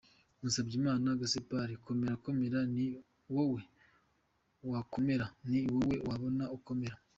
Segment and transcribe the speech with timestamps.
[0.41, 2.85] Musabyimana Gaspard: Komera komera ni
[3.33, 3.61] wowe
[4.71, 6.95] wakomera, ni wowe wabona ukomera.